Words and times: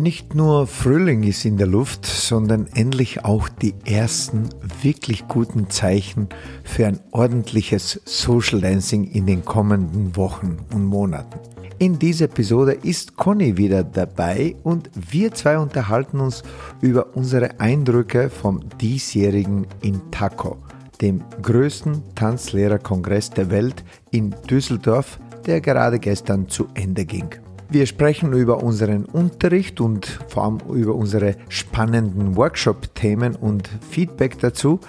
Nicht 0.00 0.34
nur 0.34 0.66
Frühling 0.66 1.24
ist 1.24 1.44
in 1.44 1.58
der 1.58 1.66
Luft, 1.66 2.06
sondern 2.06 2.66
endlich 2.72 3.26
auch 3.26 3.50
die 3.50 3.74
ersten 3.84 4.48
wirklich 4.80 5.28
guten 5.28 5.68
Zeichen 5.68 6.30
für 6.64 6.86
ein 6.86 7.00
ordentliches 7.10 8.00
Social 8.06 8.62
Dancing 8.62 9.04
in 9.04 9.26
den 9.26 9.44
kommenden 9.44 10.16
Wochen 10.16 10.56
und 10.72 10.86
Monaten. 10.86 11.38
In 11.78 11.98
dieser 11.98 12.24
Episode 12.24 12.78
ist 12.82 13.18
Conny 13.18 13.58
wieder 13.58 13.84
dabei 13.84 14.56
und 14.62 14.88
wir 14.94 15.34
zwei 15.34 15.58
unterhalten 15.58 16.20
uns 16.20 16.44
über 16.80 17.14
unsere 17.14 17.60
Eindrücke 17.60 18.30
vom 18.30 18.62
diesjährigen 18.80 19.66
Intaco, 19.82 20.56
dem 21.02 21.22
größten 21.42 22.14
Tanzlehrerkongress 22.14 23.28
der 23.28 23.50
Welt 23.50 23.84
in 24.10 24.34
Düsseldorf, 24.48 25.20
der 25.44 25.60
gerade 25.60 25.98
gestern 25.98 26.48
zu 26.48 26.68
Ende 26.72 27.04
ging. 27.04 27.34
Wir 27.72 27.86
sprechen 27.86 28.32
über 28.32 28.64
unseren 28.64 29.04
Unterricht 29.04 29.80
und 29.80 30.04
vor 30.26 30.42
allem 30.42 30.58
über 30.74 30.96
unsere 30.96 31.36
spannenden 31.48 32.34
Workshop-Themen 32.34 33.36
und 33.36 33.70
Feedback 33.88 34.40
dazu. 34.40 34.80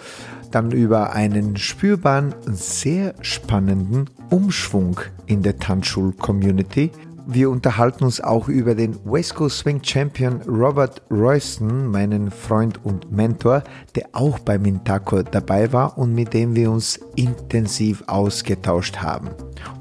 Dann 0.50 0.72
über 0.72 1.14
einen 1.14 1.58
spürbaren, 1.58 2.34
sehr 2.48 3.14
spannenden 3.22 4.10
Umschwung 4.32 5.00
in 5.28 5.44
der 5.44 5.60
Tanzschul-Community 5.60 6.90
wir 7.34 7.50
unterhalten 7.50 8.04
uns 8.04 8.20
auch 8.20 8.48
über 8.48 8.76
den 8.76 8.98
West 9.06 9.36
Coast 9.36 9.60
Swing 9.60 9.82
Champion 9.84 10.42
Robert 10.42 11.02
Royston, 11.10 11.88
meinen 11.88 12.30
Freund 12.30 12.84
und 12.84 13.12
Mentor, 13.12 13.64
der 13.96 14.10
auch 14.12 14.40
beim 14.40 14.66
Intaco 14.66 15.24
dabei 15.24 15.72
war 15.72 15.98
und 15.98 16.14
mit 16.14 16.34
dem 16.34 16.56
wir 16.56 16.70
uns 16.70 17.00
intensiv 17.16 18.04
ausgetauscht 18.08 18.98
haben. 18.98 19.30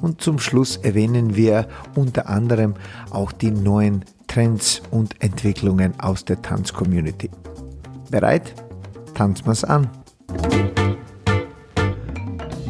Und 0.01 0.21
zum 0.21 0.39
Schluss 0.39 0.77
erwähnen 0.77 1.35
wir 1.35 1.67
unter 1.97 2.29
anderem 2.29 2.75
auch 3.11 3.33
die 3.33 3.51
neuen 3.51 4.05
Trends 4.29 4.83
und 4.91 5.21
Entwicklungen 5.21 5.99
aus 5.99 6.25
der 6.25 6.41
Tanzcommunity. 6.41 7.31
Bereit? 8.11 8.55
Tanzen 9.15 9.47
wir's 9.47 9.65
an! 9.65 9.91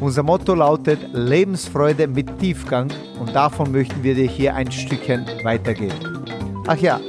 Unser 0.00 0.22
Motto 0.22 0.54
lautet 0.54 1.00
Lebensfreude 1.12 2.06
mit 2.06 2.38
Tiefgang 2.38 2.88
und 3.18 3.34
davon 3.34 3.72
möchten 3.72 4.00
wir 4.04 4.14
dir 4.14 4.28
hier 4.28 4.54
ein 4.54 4.70
Stückchen 4.70 5.26
weitergeben. 5.42 6.24
Ach 6.68 6.76
ja, 6.76 7.00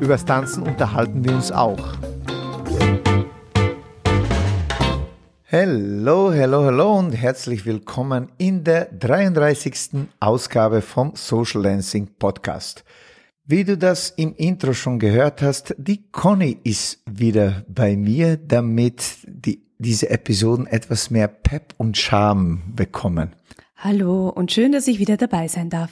übers 0.00 0.22
Tanzen 0.22 0.62
unterhalten 0.62 1.24
wir 1.24 1.32
uns 1.32 1.50
auch. 1.50 1.96
Hallo, 5.50 6.30
hallo, 6.30 6.64
hallo 6.64 6.98
und 6.98 7.12
herzlich 7.12 7.64
willkommen 7.64 8.28
in 8.36 8.62
der 8.64 8.86
33. 8.92 10.08
Ausgabe 10.20 10.82
vom 10.82 11.12
Social 11.14 11.62
Dancing 11.62 12.10
Podcast. 12.18 12.84
Wie 13.46 13.64
du 13.64 13.78
das 13.78 14.10
im 14.10 14.34
Intro 14.34 14.74
schon 14.74 14.98
gehört 14.98 15.40
hast, 15.40 15.74
die 15.78 16.10
Conny 16.10 16.58
ist 16.64 17.02
wieder 17.06 17.64
bei 17.66 17.96
mir, 17.96 18.36
damit 18.36 19.20
die 19.26 19.65
diese 19.78 20.10
Episoden 20.10 20.66
etwas 20.66 21.10
mehr 21.10 21.28
Pep 21.28 21.74
und 21.76 21.96
Charme 21.96 22.62
bekommen. 22.74 23.34
Hallo 23.76 24.28
und 24.28 24.52
schön, 24.52 24.72
dass 24.72 24.88
ich 24.88 24.98
wieder 24.98 25.16
dabei 25.16 25.48
sein 25.48 25.70
darf. 25.70 25.90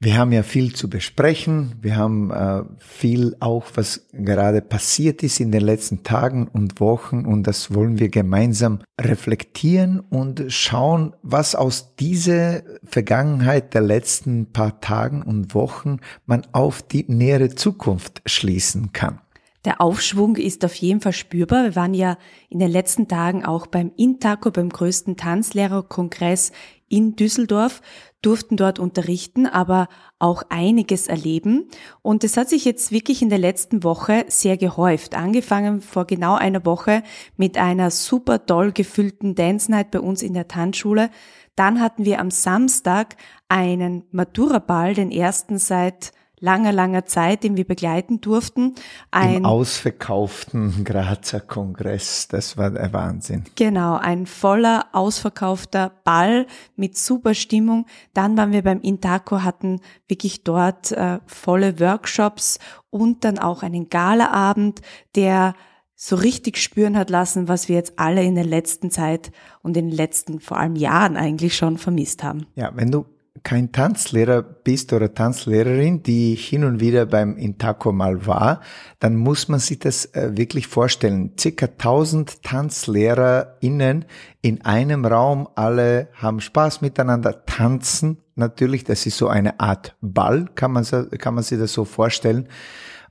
Wir 0.00 0.16
haben 0.16 0.30
ja 0.30 0.44
viel 0.44 0.76
zu 0.76 0.88
besprechen. 0.88 1.72
Wir 1.80 1.96
haben 1.96 2.30
äh, 2.30 2.62
viel 2.78 3.34
auch, 3.40 3.66
was 3.74 4.06
gerade 4.12 4.62
passiert 4.62 5.24
ist 5.24 5.40
in 5.40 5.50
den 5.50 5.62
letzten 5.62 6.04
Tagen 6.04 6.46
und 6.46 6.78
Wochen 6.78 7.26
und 7.26 7.48
das 7.48 7.74
wollen 7.74 7.98
wir 7.98 8.08
gemeinsam 8.08 8.78
reflektieren 9.00 9.98
und 9.98 10.44
schauen, 10.52 11.16
was 11.22 11.56
aus 11.56 11.96
dieser 11.96 12.62
Vergangenheit 12.84 13.74
der 13.74 13.80
letzten 13.80 14.52
paar 14.52 14.80
Tagen 14.80 15.22
und 15.22 15.52
Wochen 15.54 15.98
man 16.26 16.46
auf 16.52 16.82
die 16.82 17.04
nähere 17.08 17.48
Zukunft 17.56 18.22
schließen 18.24 18.92
kann. 18.92 19.18
Der 19.68 19.82
Aufschwung 19.82 20.36
ist 20.36 20.64
auf 20.64 20.74
jeden 20.76 21.02
Fall 21.02 21.12
spürbar. 21.12 21.62
Wir 21.62 21.76
waren 21.76 21.92
ja 21.92 22.16
in 22.48 22.58
den 22.58 22.70
letzten 22.70 23.06
Tagen 23.06 23.44
auch 23.44 23.66
beim 23.66 23.92
Intaco, 23.98 24.50
beim 24.50 24.70
größten 24.70 25.18
Tanzlehrerkongress 25.18 26.52
in 26.88 27.16
Düsseldorf, 27.16 27.82
durften 28.22 28.56
dort 28.56 28.78
unterrichten, 28.78 29.44
aber 29.46 29.88
auch 30.18 30.42
einiges 30.48 31.06
erleben. 31.06 31.68
Und 32.00 32.24
es 32.24 32.38
hat 32.38 32.48
sich 32.48 32.64
jetzt 32.64 32.92
wirklich 32.92 33.20
in 33.20 33.28
der 33.28 33.36
letzten 33.36 33.84
Woche 33.84 34.24
sehr 34.28 34.56
gehäuft. 34.56 35.14
Angefangen 35.14 35.82
vor 35.82 36.06
genau 36.06 36.36
einer 36.36 36.64
Woche 36.64 37.02
mit 37.36 37.58
einer 37.58 37.90
super 37.90 38.46
toll 38.46 38.72
gefüllten 38.72 39.34
Dance 39.34 39.70
Night 39.70 39.90
bei 39.90 40.00
uns 40.00 40.22
in 40.22 40.32
der 40.32 40.48
Tanzschule. 40.48 41.10
Dann 41.56 41.78
hatten 41.78 42.06
wir 42.06 42.20
am 42.20 42.30
Samstag 42.30 43.16
einen 43.50 44.04
Matura-Ball, 44.12 44.94
den 44.94 45.10
ersten 45.10 45.58
seit 45.58 46.12
langer, 46.40 46.72
langer 46.72 47.06
Zeit, 47.06 47.44
den 47.44 47.56
wir 47.56 47.66
begleiten 47.66 48.20
durften. 48.20 48.74
Ein 49.10 49.34
Im 49.36 49.44
ausverkauften 49.44 50.84
Grazer 50.84 51.40
Kongress, 51.40 52.28
das 52.28 52.56
war 52.56 52.70
der 52.70 52.92
Wahnsinn. 52.92 53.44
Genau, 53.54 53.96
ein 53.96 54.26
voller, 54.26 54.86
ausverkaufter 54.92 55.92
Ball 56.04 56.46
mit 56.76 56.96
super 56.96 57.34
Stimmung. 57.34 57.86
Dann 58.14 58.36
waren 58.36 58.52
wir 58.52 58.62
beim 58.62 58.80
Intaco, 58.80 59.42
hatten 59.42 59.80
wirklich 60.08 60.44
dort 60.44 60.92
äh, 60.92 61.18
volle 61.26 61.80
Workshops 61.80 62.58
und 62.90 63.24
dann 63.24 63.38
auch 63.38 63.62
einen 63.62 63.88
Galaabend, 63.88 64.80
der 65.14 65.54
so 66.00 66.14
richtig 66.14 66.58
spüren 66.58 66.96
hat 66.96 67.10
lassen, 67.10 67.48
was 67.48 67.68
wir 67.68 67.74
jetzt 67.74 67.98
alle 67.98 68.22
in 68.22 68.36
der 68.36 68.44
letzten 68.44 68.90
Zeit 68.90 69.32
und 69.62 69.76
in 69.76 69.88
den 69.88 69.96
letzten 69.96 70.38
vor 70.38 70.56
allem 70.56 70.76
Jahren 70.76 71.16
eigentlich 71.16 71.56
schon 71.56 71.76
vermisst 71.76 72.22
haben. 72.22 72.46
Ja, 72.54 72.70
wenn 72.74 72.92
du 72.92 73.04
kein 73.42 73.72
Tanzlehrer 73.72 74.42
bist 74.42 74.92
oder 74.92 75.14
Tanzlehrerin, 75.14 76.02
die 76.02 76.34
hin 76.34 76.64
und 76.64 76.80
wieder 76.80 77.06
beim 77.06 77.36
Intaco 77.36 77.92
mal 77.92 78.26
war, 78.26 78.60
dann 78.98 79.16
muss 79.16 79.48
man 79.48 79.60
sich 79.60 79.78
das 79.78 80.06
äh, 80.14 80.36
wirklich 80.36 80.66
vorstellen. 80.66 81.32
Circa 81.38 81.66
1000 81.66 82.42
TanzlehrerInnen 82.42 84.04
in 84.42 84.64
einem 84.64 85.04
Raum, 85.04 85.48
alle 85.54 86.08
haben 86.14 86.40
Spaß 86.40 86.80
miteinander, 86.80 87.44
tanzen 87.46 88.18
natürlich, 88.34 88.84
das 88.84 89.04
ist 89.04 89.18
so 89.18 89.28
eine 89.28 89.60
Art 89.60 89.96
Ball, 90.00 90.46
kann 90.54 90.72
man, 90.72 90.84
kann 91.18 91.34
man 91.34 91.44
sich 91.44 91.58
das 91.58 91.72
so 91.72 91.84
vorstellen. 91.84 92.48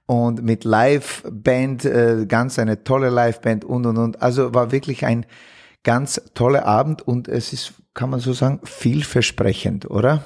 Und 0.06 0.42
mit 0.42 0.64
Liveband, 0.64 1.84
äh, 1.84 2.26
ganz 2.28 2.58
eine 2.60 2.84
tolle 2.86 3.10
Liveband 3.10 3.66
und 3.66 3.86
und 3.86 3.98
und. 3.98 4.22
Also 4.22 4.54
war 4.54 4.72
wirklich 4.72 5.06
ein 5.06 5.26
ganz 5.84 6.22
toller 6.34 6.66
Abend 6.66 7.02
und 7.02 7.28
es 7.28 7.52
ist 7.52 7.74
kann 7.98 8.10
man 8.10 8.22
so 8.22 8.32
sagen, 8.32 8.62
vielversprechend, 8.64 9.90
oder? 9.90 10.24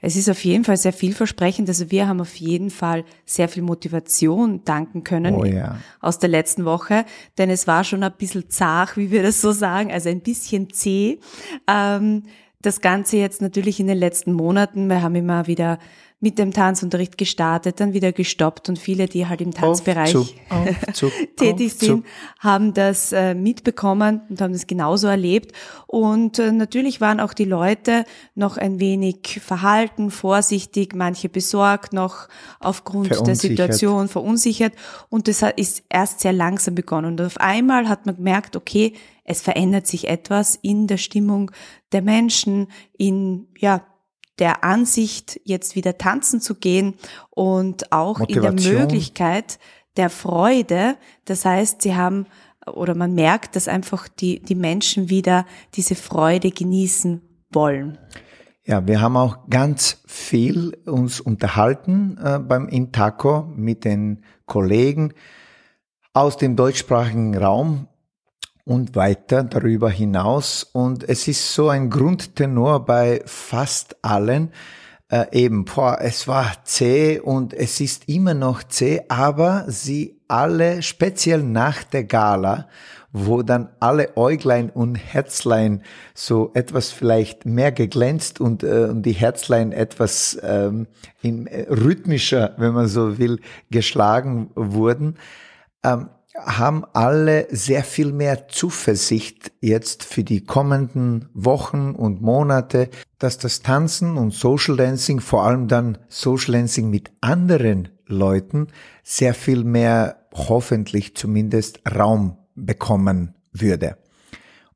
Es 0.00 0.14
ist 0.16 0.28
auf 0.28 0.44
jeden 0.44 0.64
Fall 0.64 0.76
sehr 0.76 0.92
vielversprechend. 0.92 1.66
Also 1.68 1.90
wir 1.90 2.06
haben 2.06 2.20
auf 2.20 2.34
jeden 2.36 2.68
Fall 2.68 3.04
sehr 3.24 3.48
viel 3.48 3.62
Motivation 3.62 4.62
danken 4.66 5.02
können 5.02 5.34
oh 5.34 5.46
ja. 5.46 5.78
aus 6.00 6.18
der 6.18 6.28
letzten 6.28 6.66
Woche, 6.66 7.06
denn 7.38 7.48
es 7.48 7.66
war 7.66 7.82
schon 7.84 8.02
ein 8.02 8.12
bisschen 8.12 8.50
zart, 8.50 8.98
wie 8.98 9.10
wir 9.10 9.22
das 9.22 9.40
so 9.40 9.52
sagen, 9.52 9.90
also 9.90 10.10
ein 10.10 10.20
bisschen 10.20 10.70
zäh. 10.70 11.18
Ähm, 11.66 12.24
das 12.60 12.82
Ganze 12.82 13.16
jetzt 13.16 13.40
natürlich 13.40 13.80
in 13.80 13.86
den 13.86 13.98
letzten 13.98 14.34
Monaten. 14.34 14.88
Wir 14.88 15.00
haben 15.00 15.14
immer 15.14 15.46
wieder 15.46 15.78
mit 16.20 16.38
dem 16.38 16.52
Tanzunterricht 16.52 17.18
gestartet, 17.18 17.80
dann 17.80 17.92
wieder 17.92 18.12
gestoppt 18.12 18.70
und 18.70 18.78
viele, 18.78 19.08
die 19.08 19.26
halt 19.26 19.42
im 19.42 19.52
Tanzbereich 19.52 20.14
auf, 20.16 20.26
zu, 20.26 20.44
auf, 20.48 20.94
zu, 20.94 21.10
tätig 21.36 21.74
sind, 21.74 22.06
haben 22.38 22.72
das 22.72 23.12
äh, 23.12 23.34
mitbekommen 23.34 24.22
und 24.30 24.40
haben 24.40 24.54
das 24.54 24.66
genauso 24.66 25.06
erlebt. 25.06 25.52
Und 25.86 26.38
äh, 26.38 26.50
natürlich 26.50 27.02
waren 27.02 27.20
auch 27.20 27.34
die 27.34 27.44
Leute 27.44 28.06
noch 28.34 28.56
ein 28.56 28.80
wenig 28.80 29.40
verhalten, 29.44 30.10
vorsichtig, 30.10 30.94
manche 30.94 31.28
besorgt 31.28 31.92
noch 31.92 32.28
aufgrund 32.58 33.10
der 33.26 33.36
Situation, 33.36 34.08
verunsichert. 34.08 34.72
Und 35.10 35.28
das 35.28 35.44
ist 35.56 35.82
erst 35.90 36.20
sehr 36.20 36.32
langsam 36.32 36.74
begonnen. 36.74 37.12
Und 37.12 37.20
auf 37.20 37.38
einmal 37.38 37.88
hat 37.88 38.06
man 38.06 38.16
gemerkt, 38.16 38.56
okay, 38.56 38.94
es 39.24 39.42
verändert 39.42 39.86
sich 39.86 40.08
etwas 40.08 40.58
in 40.60 40.86
der 40.86 40.98
Stimmung 40.98 41.50
der 41.92 42.02
Menschen, 42.02 42.68
in, 42.96 43.48
ja, 43.58 43.82
der 44.38 44.64
Ansicht, 44.64 45.40
jetzt 45.44 45.76
wieder 45.76 45.98
tanzen 45.98 46.40
zu 46.40 46.54
gehen 46.54 46.94
und 47.30 47.92
auch 47.92 48.18
Motivation. 48.18 48.56
in 48.56 48.62
der 48.62 48.80
Möglichkeit 48.80 49.58
der 49.96 50.10
Freude. 50.10 50.96
Das 51.24 51.44
heißt, 51.44 51.82
sie 51.82 51.94
haben 51.94 52.26
oder 52.66 52.94
man 52.94 53.14
merkt, 53.14 53.56
dass 53.56 53.68
einfach 53.68 54.08
die, 54.08 54.40
die 54.40 54.54
Menschen 54.54 55.10
wieder 55.10 55.46
diese 55.74 55.94
Freude 55.94 56.50
genießen 56.50 57.20
wollen. 57.50 57.98
Ja, 58.66 58.86
wir 58.86 59.00
haben 59.00 59.16
auch 59.16 59.50
ganz 59.50 60.02
viel 60.06 60.72
uns 60.86 61.20
unterhalten 61.20 62.18
äh, 62.22 62.38
beim 62.38 62.68
Intaco 62.68 63.42
mit 63.54 63.84
den 63.84 64.24
Kollegen 64.46 65.12
aus 66.14 66.38
dem 66.38 66.56
deutschsprachigen 66.56 67.36
Raum 67.36 67.88
und 68.64 68.96
weiter 68.96 69.44
darüber 69.44 69.90
hinaus. 69.90 70.64
Und 70.64 71.08
es 71.08 71.28
ist 71.28 71.54
so 71.54 71.68
ein 71.68 71.90
Grundtenor 71.90 72.84
bei 72.84 73.22
fast 73.26 73.96
allen. 74.02 74.52
Äh, 75.08 75.26
eben, 75.32 75.64
boah, 75.64 75.98
es 76.00 76.26
war 76.26 76.50
zäh 76.64 77.20
und 77.20 77.52
es 77.52 77.80
ist 77.80 78.08
immer 78.08 78.34
noch 78.34 78.62
zäh, 78.62 79.02
aber 79.08 79.64
sie 79.68 80.20
alle, 80.28 80.82
speziell 80.82 81.42
nach 81.42 81.84
der 81.84 82.04
Gala, 82.04 82.68
wo 83.12 83.42
dann 83.42 83.68
alle 83.80 84.16
Äuglein 84.16 84.70
und 84.70 84.96
Herzlein 84.96 85.82
so 86.14 86.50
etwas 86.54 86.90
vielleicht 86.90 87.46
mehr 87.46 87.70
geglänzt 87.70 88.40
und, 88.40 88.64
äh, 88.64 88.88
und 88.90 89.02
die 89.02 89.12
Herzlein 89.12 89.72
etwas 89.72 90.38
ähm, 90.42 90.88
in, 91.22 91.46
äh, 91.46 91.66
rhythmischer, 91.70 92.54
wenn 92.56 92.72
man 92.72 92.88
so 92.88 93.18
will, 93.18 93.40
geschlagen 93.70 94.50
wurden. 94.56 95.18
Ähm, 95.84 96.08
haben 96.36 96.84
alle 96.92 97.46
sehr 97.50 97.84
viel 97.84 98.12
mehr 98.12 98.48
Zuversicht 98.48 99.52
jetzt 99.60 100.04
für 100.04 100.24
die 100.24 100.44
kommenden 100.44 101.28
Wochen 101.32 101.92
und 101.92 102.20
Monate, 102.22 102.90
dass 103.18 103.38
das 103.38 103.62
Tanzen 103.62 104.16
und 104.16 104.32
Social 104.32 104.76
Dancing, 104.76 105.20
vor 105.20 105.44
allem 105.44 105.68
dann 105.68 105.98
Social 106.08 106.52
Dancing 106.52 106.90
mit 106.90 107.12
anderen 107.20 107.88
Leuten, 108.06 108.68
sehr 109.02 109.34
viel 109.34 109.64
mehr, 109.64 110.26
hoffentlich 110.34 111.16
zumindest, 111.16 111.80
Raum 111.94 112.36
bekommen 112.54 113.34
würde. 113.52 113.96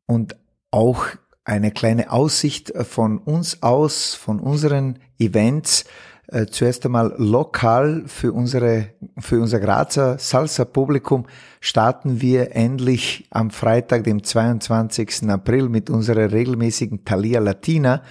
Und 0.06 0.36
auch 0.70 1.06
eine 1.44 1.72
kleine 1.72 2.12
Aussicht 2.12 2.72
von 2.86 3.18
uns 3.18 3.62
aus, 3.62 4.14
von 4.14 4.38
unseren 4.38 4.98
Events, 5.18 5.84
äh, 6.30 6.46
zuerst 6.46 6.84
einmal 6.84 7.14
lokal 7.16 8.04
für 8.06 8.32
unsere, 8.32 8.90
für 9.18 9.40
unser 9.40 9.60
Grazer 9.60 10.18
Salsa-Publikum 10.18 11.26
starten 11.60 12.20
wir 12.20 12.54
endlich 12.54 13.26
am 13.30 13.50
Freitag, 13.50 14.04
dem 14.04 14.22
22. 14.22 15.28
April 15.30 15.70
mit 15.70 15.88
unserer 15.88 16.30
regelmäßigen 16.30 17.04
Thalia 17.04 17.40
Latina 17.40 18.02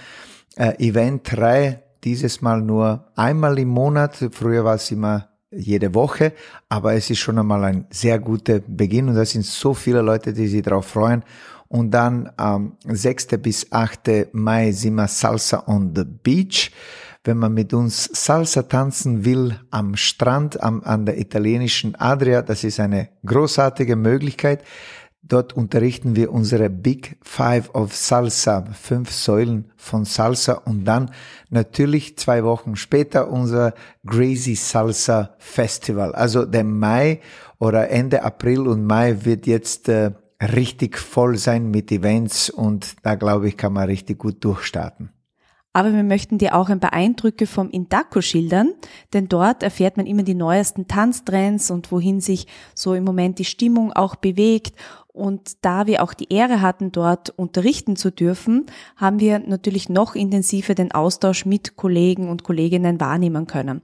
äh, 0.56 0.74
Event-Reihe. 0.84 1.82
Dieses 2.02 2.42
Mal 2.42 2.60
nur 2.60 3.06
einmal 3.14 3.58
im 3.58 3.68
Monat. 3.68 4.16
Früher 4.32 4.64
war 4.64 4.74
es 4.74 4.90
immer 4.90 5.28
jede 5.50 5.94
Woche, 5.94 6.32
aber 6.68 6.94
es 6.94 7.10
ist 7.10 7.18
schon 7.18 7.38
einmal 7.38 7.64
ein 7.64 7.86
sehr 7.90 8.18
guter 8.18 8.60
Beginn 8.60 9.08
und 9.08 9.14
da 9.14 9.24
sind 9.24 9.44
so 9.44 9.74
viele 9.74 10.02
Leute, 10.02 10.32
die 10.32 10.48
sich 10.48 10.62
darauf 10.62 10.86
freuen. 10.86 11.22
Und 11.68 11.92
dann 11.92 12.30
am 12.36 12.76
ähm, 12.84 12.96
6. 12.96 13.28
bis 13.42 13.70
8. 13.70 14.32
Mai 14.32 14.72
sind 14.72 14.94
wir 14.94 15.06
Salsa 15.06 15.64
on 15.66 15.92
the 15.94 16.04
Beach 16.04 16.72
wenn 17.28 17.36
man 17.36 17.52
mit 17.52 17.74
uns 17.74 18.08
Salsa 18.14 18.62
tanzen 18.62 19.26
will 19.26 19.60
am 19.70 19.96
Strand 19.96 20.62
am, 20.62 20.82
an 20.82 21.04
der 21.04 21.18
italienischen 21.18 21.94
Adria, 21.94 22.40
das 22.40 22.64
ist 22.64 22.80
eine 22.80 23.10
großartige 23.26 23.96
Möglichkeit. 23.96 24.64
Dort 25.20 25.52
unterrichten 25.52 26.16
wir 26.16 26.32
unsere 26.32 26.70
Big 26.70 27.18
Five 27.22 27.74
of 27.74 27.94
Salsa, 27.94 28.64
fünf 28.72 29.12
Säulen 29.12 29.70
von 29.76 30.06
Salsa 30.06 30.54
und 30.54 30.86
dann 30.86 31.10
natürlich 31.50 32.16
zwei 32.16 32.44
Wochen 32.44 32.76
später 32.76 33.30
unser 33.30 33.74
Crazy 34.06 34.54
Salsa 34.54 35.34
Festival. 35.36 36.14
Also 36.14 36.46
der 36.46 36.64
Mai 36.64 37.20
oder 37.58 37.90
Ende 37.90 38.22
April 38.22 38.66
und 38.66 38.86
Mai 38.86 39.26
wird 39.26 39.46
jetzt 39.46 39.90
äh, 39.90 40.12
richtig 40.40 40.96
voll 40.96 41.36
sein 41.36 41.70
mit 41.70 41.92
Events 41.92 42.48
und 42.48 42.96
da 43.02 43.16
glaube 43.16 43.48
ich, 43.48 43.58
kann 43.58 43.74
man 43.74 43.84
richtig 43.84 44.18
gut 44.18 44.42
durchstarten. 44.42 45.10
Aber 45.72 45.92
wir 45.92 46.02
möchten 46.02 46.38
dir 46.38 46.54
auch 46.54 46.70
ein 46.70 46.80
paar 46.80 46.92
Eindrücke 46.92 47.46
vom 47.46 47.70
Indaco 47.70 48.20
schildern, 48.20 48.72
denn 49.12 49.28
dort 49.28 49.62
erfährt 49.62 49.96
man 49.96 50.06
immer 50.06 50.22
die 50.22 50.34
neuesten 50.34 50.88
Tanztrends 50.88 51.70
und 51.70 51.92
wohin 51.92 52.20
sich 52.20 52.46
so 52.74 52.94
im 52.94 53.04
Moment 53.04 53.38
die 53.38 53.44
Stimmung 53.44 53.92
auch 53.92 54.16
bewegt. 54.16 54.74
Und 55.12 55.64
da 55.64 55.86
wir 55.86 56.02
auch 56.02 56.14
die 56.14 56.32
Ehre 56.32 56.62
hatten, 56.62 56.92
dort 56.92 57.30
unterrichten 57.30 57.96
zu 57.96 58.10
dürfen, 58.10 58.66
haben 58.96 59.20
wir 59.20 59.40
natürlich 59.40 59.88
noch 59.88 60.14
intensiver 60.14 60.74
den 60.74 60.92
Austausch 60.92 61.44
mit 61.44 61.76
Kollegen 61.76 62.28
und 62.28 62.44
Kolleginnen 62.44 63.00
wahrnehmen 63.00 63.46
können. 63.46 63.82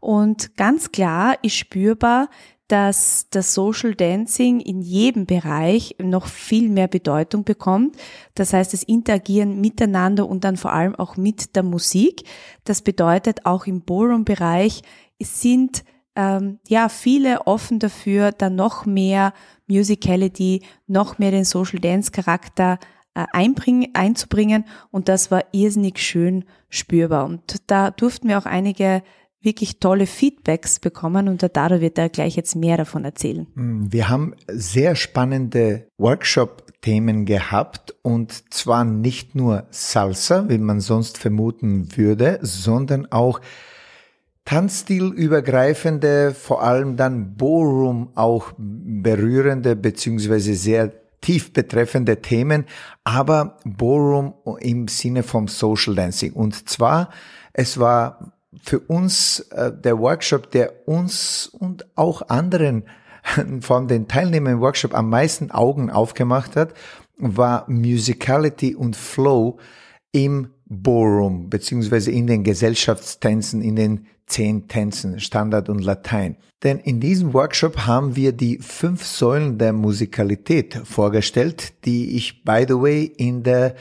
Und 0.00 0.56
ganz 0.56 0.90
klar 0.90 1.36
ist 1.42 1.56
spürbar, 1.56 2.28
dass 2.70 3.26
das 3.30 3.52
Social 3.52 3.94
Dancing 3.94 4.60
in 4.60 4.80
jedem 4.80 5.26
Bereich 5.26 5.96
noch 6.00 6.26
viel 6.26 6.68
mehr 6.68 6.86
Bedeutung 6.86 7.42
bekommt. 7.42 7.96
Das 8.34 8.52
heißt, 8.52 8.72
das 8.72 8.84
Interagieren 8.84 9.60
miteinander 9.60 10.28
und 10.28 10.44
dann 10.44 10.56
vor 10.56 10.72
allem 10.72 10.94
auch 10.94 11.16
mit 11.16 11.56
der 11.56 11.64
Musik. 11.64 12.22
Das 12.64 12.82
bedeutet 12.82 13.44
auch 13.44 13.66
im 13.66 13.82
Ballroom-Bereich 13.82 14.82
sind 15.20 15.84
ähm, 16.16 16.58
ja 16.68 16.88
viele 16.88 17.46
offen 17.46 17.78
dafür, 17.78 18.32
da 18.32 18.50
noch 18.50 18.86
mehr 18.86 19.32
Musicality, 19.66 20.62
noch 20.86 21.18
mehr 21.18 21.30
den 21.30 21.44
Social 21.44 21.80
Dance 21.80 22.10
Charakter 22.10 22.78
äh, 23.14 23.26
einzubringen 23.32 24.64
und 24.90 25.08
das 25.08 25.30
war 25.30 25.44
irrsinnig 25.52 25.98
schön 25.98 26.44
spürbar 26.68 27.24
und 27.24 27.56
da 27.66 27.90
durften 27.90 28.28
wir 28.28 28.38
auch 28.38 28.46
einige 28.46 29.02
wirklich 29.42 29.78
tolle 29.78 30.06
Feedbacks 30.06 30.78
bekommen 30.78 31.28
und 31.28 31.42
der 31.42 31.48
Dado 31.48 31.80
wird 31.80 31.98
da 31.98 32.08
gleich 32.08 32.36
jetzt 32.36 32.56
mehr 32.56 32.76
davon 32.76 33.04
erzählen. 33.04 33.46
Mm, 33.54 33.86
wir 33.90 34.08
haben 34.08 34.34
sehr 34.48 34.96
spannende 34.96 35.86
Workshop-Themen 35.98 37.24
gehabt 37.24 37.94
und 38.02 38.52
zwar 38.52 38.84
nicht 38.84 39.34
nur 39.34 39.66
Salsa, 39.70 40.48
wie 40.48 40.58
man 40.58 40.80
sonst 40.80 41.18
vermuten 41.18 41.96
würde, 41.96 42.38
sondern 42.42 43.10
auch 43.10 43.40
Tanzstilübergreifende, 44.44 46.34
vor 46.34 46.62
allem 46.62 46.96
dann 46.96 47.36
Ballroom 47.36 48.10
auch 48.16 48.52
berührende 48.58 49.76
beziehungsweise 49.76 50.54
sehr 50.54 50.92
tief 51.20 51.52
betreffende 51.52 52.20
Themen, 52.20 52.64
aber 53.04 53.58
Ballroom 53.64 54.34
im 54.60 54.88
Sinne 54.88 55.22
vom 55.22 55.48
Social 55.48 55.94
Dancing. 55.94 56.32
Und 56.32 56.68
zwar, 56.68 57.10
es 57.52 57.78
war 57.78 58.32
für 58.62 58.80
uns 58.80 59.40
äh, 59.50 59.72
der 59.72 59.98
Workshop, 59.98 60.50
der 60.50 60.88
uns 60.88 61.46
und 61.46 61.86
auch 61.96 62.28
anderen 62.28 62.84
von 63.60 63.88
den 63.88 64.08
Teilnehmern 64.08 64.54
im 64.54 64.60
Workshop 64.60 64.94
am 64.94 65.08
meisten 65.08 65.50
Augen 65.50 65.90
aufgemacht 65.90 66.56
hat, 66.56 66.74
war 67.16 67.64
Musicality 67.68 68.74
und 68.74 68.96
Flow 68.96 69.58
im 70.12 70.48
Ballroom, 70.66 71.50
beziehungsweise 71.50 72.10
in 72.10 72.26
den 72.26 72.44
Gesellschaftstänzen, 72.44 73.60
in 73.60 73.76
den 73.76 74.06
zehn 74.26 74.68
Tänzen, 74.68 75.20
Standard 75.20 75.68
und 75.68 75.84
Latein. 75.84 76.36
Denn 76.62 76.78
in 76.78 77.00
diesem 77.00 77.34
Workshop 77.34 77.86
haben 77.86 78.16
wir 78.16 78.32
die 78.32 78.58
fünf 78.58 79.04
Säulen 79.04 79.58
der 79.58 79.72
Musikalität 79.72 80.80
vorgestellt, 80.84 81.84
die 81.84 82.16
ich, 82.16 82.44
by 82.44 82.64
the 82.68 82.74
way, 82.74 83.04
in 83.04 83.42
der 83.42 83.74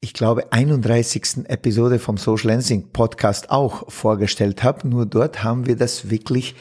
ich 0.00 0.12
glaube, 0.12 0.52
31. 0.52 1.48
Episode 1.48 1.98
vom 1.98 2.18
Social 2.18 2.50
Lensing 2.50 2.90
Podcast 2.92 3.50
auch 3.50 3.90
vorgestellt 3.90 4.62
habe. 4.62 4.86
Nur 4.86 5.06
dort 5.06 5.42
haben 5.42 5.66
wir 5.66 5.76
das 5.76 6.08
wirklich 6.08 6.54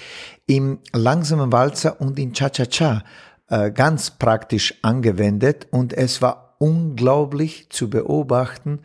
im 0.48 0.80
langsamen 0.92 1.52
Walzer 1.52 2.02
und 2.02 2.18
in 2.18 2.34
Cha-Cha-Cha 2.34 3.04
äh, 3.50 3.72
ganz 3.72 4.12
praktisch 4.12 4.74
angewendet 4.82 5.68
und 5.70 5.94
es 5.94 6.22
war 6.22 6.56
unglaublich 6.60 7.70
zu 7.70 7.90
beobachten, 7.90 8.80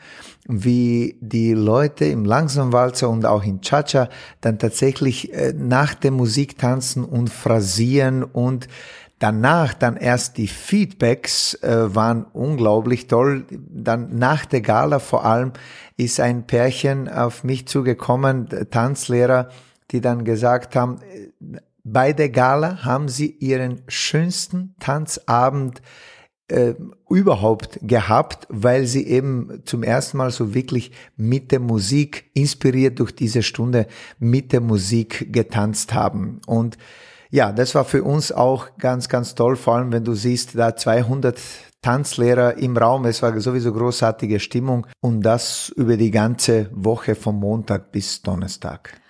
wie 0.47 1.17
die 1.23 1.55
Leute 1.55 2.05
im 2.05 2.27
langsamen 2.27 2.75
Walzer 2.75 3.09
und 3.09 3.25
auch 3.25 3.45
in 3.45 3.63
Cha-Cha 3.63 4.11
dann 4.43 4.59
tatsächlich 4.59 5.33
äh, 5.33 5.55
nach 5.57 5.95
der 5.95 6.11
Musik 6.11 6.59
tanzen 6.59 7.05
und 7.05 7.31
phrasieren 7.31 8.23
und 8.23 8.69
Danach 9.23 9.73
dann 9.73 9.97
erst 9.97 10.37
die 10.37 10.49
Feedbacks 10.49 11.55
äh, 11.63 11.95
waren 11.95 12.25
unglaublich 12.33 13.07
toll. 13.07 13.47
Dann 13.71 14.19
nach 14.19 14.47
der 14.47 14.63
Gala 14.63 14.99
vor 14.99 15.25
allem 15.25 15.53
ist 15.97 16.19
ein 16.19 16.49
Pärchen 16.49 17.09
auf 17.09 17.45
mich 17.45 17.69
zugekommen, 17.69 18.49
Tanzlehrer, 18.73 19.49
die 19.93 20.01
dann 20.01 20.25
gesagt 20.25 20.75
haben, 20.75 20.99
bei 21.85 22.13
der 22.13 22.31
Gala 22.31 22.85
haben 22.85 23.09
sie 23.09 23.31
ihren 23.31 23.83
schönsten 23.87 24.75
Tanzabend 24.81 25.83
äh, 26.49 26.75
überhaupt 27.09 27.79
gehabt, 27.81 28.49
weil 28.51 28.89
sie 28.89 29.07
eben 29.07 29.63
zum 29.65 29.85
ersten 29.85 30.17
Mal 30.17 30.33
so 30.33 30.53
wirklich 30.53 30.91
mit 31.17 31.53
der 31.53 31.61
Musik, 31.61 32.29
inspiriert 32.35 32.99
durch 32.99 33.15
diese 33.15 33.45
Stunde, 33.45 33.87
mit 34.19 34.53
der 34.53 34.63
Musik 34.63 35.33
getanzt 35.33 35.95
haben. 35.95 36.41
Und 36.49 36.77
ja, 37.33 37.51
das 37.51 37.75
war 37.75 37.87
für 37.87 38.05
uns 38.05 38.31
auch 38.31 38.77
ganz, 38.77 39.09
ganz 39.09 39.35
toll, 39.35 39.57
vor 39.57 39.77
allem 39.77 39.91
wenn 39.91 40.05
du 40.05 40.13
siehst, 40.13 40.57
da 40.57 40.77
200 40.77 41.41
Tanzlehrer 41.81 42.59
im 42.59 42.77
Raum. 42.77 43.07
Es 43.07 43.23
war 43.23 43.41
sowieso 43.41 43.73
großartige 43.73 44.39
Stimmung 44.39 44.87
und 45.01 45.23
das 45.23 45.71
über 45.71 45.97
die 45.97 46.11
ganze 46.11 46.69
Woche 46.73 47.15
vom 47.15 47.41
Montag 47.41 47.91
bis 47.91 48.21
Donnerstag. 48.21 49.01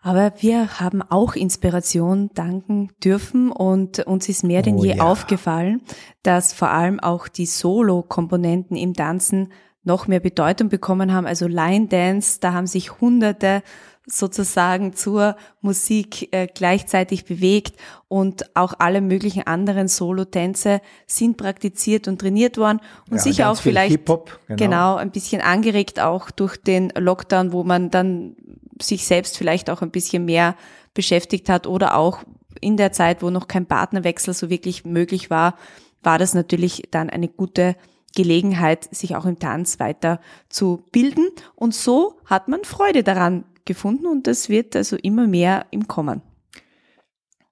Aber 0.00 0.32
wir 0.38 0.80
haben 0.80 1.02
auch 1.02 1.34
Inspiration 1.34 2.30
danken 2.34 2.90
dürfen 3.04 3.50
und 3.50 3.98
uns 4.06 4.28
ist 4.28 4.44
mehr 4.44 4.62
denn 4.62 4.76
oh, 4.76 4.84
je 4.84 4.96
ja. 4.96 5.02
aufgefallen, 5.02 5.82
dass 6.22 6.52
vor 6.52 6.70
allem 6.70 7.00
auch 7.00 7.26
die 7.26 7.46
Solo-Komponenten 7.46 8.76
im 8.76 8.94
Tanzen 8.94 9.52
noch 9.82 10.06
mehr 10.06 10.20
Bedeutung 10.20 10.68
bekommen 10.68 11.12
haben. 11.12 11.26
Also 11.26 11.48
Line 11.48 11.88
Dance, 11.88 12.38
da 12.40 12.52
haben 12.52 12.68
sich 12.68 13.00
hunderte 13.00 13.62
sozusagen 14.06 14.94
zur 14.94 15.36
Musik 15.60 16.32
äh, 16.32 16.48
gleichzeitig 16.52 17.24
bewegt 17.24 17.76
und 18.08 18.56
auch 18.56 18.74
alle 18.78 19.00
möglichen 19.00 19.46
anderen 19.46 19.88
Solo-Tänze 19.88 20.80
sind 21.06 21.36
praktiziert 21.36 22.08
und 22.08 22.20
trainiert 22.20 22.56
worden 22.56 22.80
und 23.08 23.18
ja, 23.18 23.22
sicher 23.22 23.50
auch 23.50 23.56
vielleicht 23.56 24.04
genau. 24.04 24.24
genau 24.48 24.96
ein 24.96 25.10
bisschen 25.10 25.42
angeregt 25.42 26.00
auch 26.00 26.30
durch 26.30 26.56
den 26.56 26.92
Lockdown, 26.96 27.52
wo 27.52 27.62
man 27.62 27.90
dann 27.90 28.36
sich 28.80 29.06
selbst 29.06 29.36
vielleicht 29.36 29.70
auch 29.70 29.82
ein 29.82 29.90
bisschen 29.90 30.24
mehr 30.24 30.56
beschäftigt 30.94 31.48
hat 31.48 31.66
oder 31.66 31.96
auch 31.96 32.24
in 32.60 32.76
der 32.76 32.92
Zeit, 32.92 33.22
wo 33.22 33.30
noch 33.30 33.48
kein 33.48 33.66
Partnerwechsel 33.66 34.34
so 34.34 34.50
wirklich 34.50 34.84
möglich 34.84 35.30
war, 35.30 35.54
war 36.02 36.18
das 36.18 36.34
natürlich 36.34 36.88
dann 36.90 37.10
eine 37.10 37.28
gute 37.28 37.76
Gelegenheit, 38.16 38.88
sich 38.94 39.14
auch 39.14 39.24
im 39.24 39.38
Tanz 39.38 39.78
weiter 39.78 40.20
zu 40.48 40.84
bilden. 40.90 41.28
Und 41.54 41.74
so 41.74 42.18
hat 42.24 42.48
man 42.48 42.64
Freude 42.64 43.04
daran 43.04 43.44
gefunden 43.64 44.06
und 44.06 44.26
das 44.26 44.48
wird 44.48 44.76
also 44.76 44.96
immer 44.96 45.26
mehr 45.26 45.66
im 45.70 45.88
Kommen. 45.88 46.22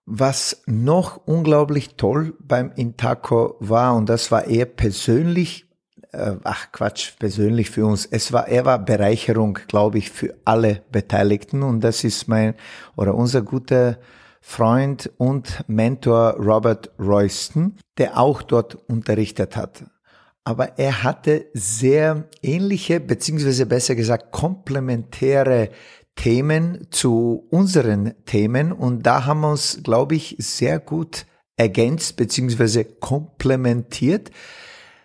Was 0.07 0.63
noch 0.67 1.27
unglaublich 1.27 1.97
toll 1.97 2.35
beim 2.41 2.73
Intaco 2.75 3.57
war, 3.61 3.95
und 3.95 4.09
das 4.09 4.31
war 4.31 4.47
eher 4.47 4.65
persönlich, 4.65 5.67
äh, 6.13 6.37
ach 6.45 6.73
Quatsch, 6.73 7.13
persönlich 7.19 7.71
für 7.71 7.85
uns, 7.85 8.07
es 8.07 8.33
war, 8.33 8.49
er 8.49 8.65
war 8.65 8.79
Bereicherung, 8.79 9.59
glaube 9.69 9.99
ich, 9.99 10.11
für 10.11 10.35
alle 10.47 10.83
Beteiligten 10.91 11.63
und 11.63 11.81
das 11.85 12.05
ist 12.05 12.27
mein, 12.27 12.55
oder 12.97 13.15
unser 13.15 13.43
guter 13.43 13.99
Freund 14.41 15.11
und 15.19 15.63
Mentor 15.67 16.37
Robert 16.39 16.91
Royston, 16.99 17.77
der 17.99 18.19
auch 18.19 18.41
dort 18.41 18.77
unterrichtet 18.89 19.57
hat 19.57 19.85
aber 20.49 20.79
er 20.79 21.03
hatte 21.03 21.45
sehr 21.53 22.25
ähnliche, 22.43 23.01
beziehungsweise 23.01 23.67
besser 23.67 23.95
gesagt 23.95 24.33
komplementäre 24.33 25.69
Themen 26.17 26.87
zu 26.91 27.47
unseren 27.51 28.15
Themen 28.25 28.73
und 28.73 29.03
da 29.03 29.27
haben 29.27 29.43
wir 29.43 29.51
uns, 29.51 29.81
glaube 29.85 30.15
ich, 30.15 30.37
sehr 30.39 30.79
gut 30.79 31.27
ergänzt 31.59 32.17
beziehungsweise 32.17 32.87
komplementiert. 32.87 34.31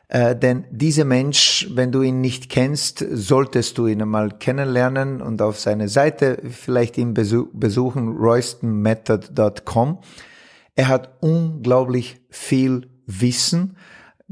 Äh, 0.08 0.34
denn 0.34 0.64
dieser 0.72 1.04
Mensch, 1.04 1.68
wenn 1.74 1.92
du 1.92 2.04
ihn 2.04 2.22
nicht 2.22 2.50
kennst, 2.50 3.06
solltest 3.12 3.78
du 3.78 3.88
ihn 3.88 4.02
einmal 4.02 4.30
kennenlernen 4.38 5.22
und 5.22 5.42
auf 5.42 5.60
seine 5.60 5.90
Seite 5.90 6.42
vielleicht 6.52 6.98
ihn 6.98 7.14
besuchen, 7.14 8.16
roystonmethod.com. 8.16 10.00
Er 10.76 10.88
hat 10.88 11.18
unglaublich 11.20 12.22
viel 12.30 12.88
Wissen 13.08 13.76